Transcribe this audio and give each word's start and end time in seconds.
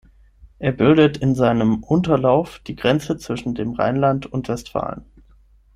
Er 0.57 0.71
bildete 0.71 1.19
in 1.19 1.35
seinem 1.35 1.83
Unterlauf 1.83 2.57
die 2.57 2.75
Grenze 2.75 3.17
zwischen 3.19 3.53
dem 3.53 3.73
Rheinland 3.73 4.25
und 4.25 4.47
Westfalen. 4.47 5.05